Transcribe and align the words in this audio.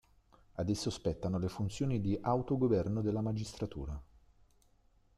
Ad 0.55 0.67
esso 0.69 0.89
spettano 0.89 1.37
le 1.37 1.47
funzioni 1.47 2.01
di 2.01 2.17
autogoverno 2.19 3.03
della 3.03 3.21
Magistratura. 3.21 4.01